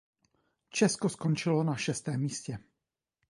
[0.69, 2.57] Česko skončilo na šestém místě.